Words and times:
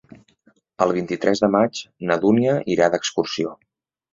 El 0.85 0.93
vint-i-tres 0.99 1.43
de 1.45 1.49
maig 1.57 1.81
na 2.09 2.19
Dúnia 2.25 2.57
irà 2.77 2.89
d'excursió. 2.97 3.55